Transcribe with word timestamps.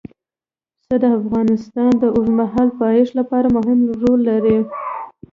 پسه 0.79 0.95
د 1.03 1.05
افغانستان 1.19 1.91
د 1.97 2.03
اوږدمهاله 2.15 2.73
پایښت 2.81 3.13
لپاره 3.19 3.47
مهم 3.57 3.79
رول 4.01 4.19
لري. 4.29 4.57